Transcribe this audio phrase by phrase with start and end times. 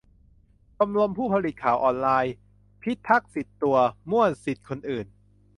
[0.75, 2.33] ชมรมผู้ผลิตข่าวออนไลน์:
[2.81, 3.77] พิทักษ์สิทธิตัว
[4.09, 5.05] มั่วสิทธิคนอื่น?